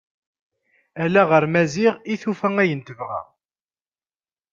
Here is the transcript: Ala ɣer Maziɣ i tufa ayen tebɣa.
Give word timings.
Ala 1.03 1.23
ɣer 1.31 1.43
Maziɣ 1.53 1.95
i 2.13 2.15
tufa 2.21 2.49
ayen 2.61 2.81
tebɣa. 2.81 3.21